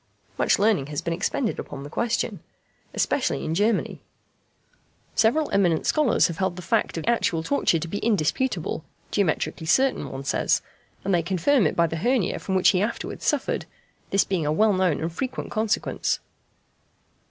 [0.35, 2.39] Much learning has been expended upon the question,
[2.91, 4.01] especially in Germany.
[5.13, 10.09] Several eminent scholars have held the fact of actual torture to be indisputable (geometrically certain,
[10.09, 10.63] one says),
[11.05, 13.67] and they confirm it by the hernia from which he afterwards suffered,
[14.09, 16.19] this being a well known and frequent consequence.